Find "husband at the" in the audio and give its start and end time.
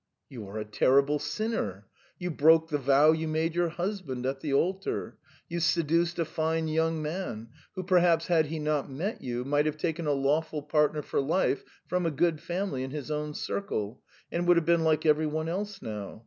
3.69-4.51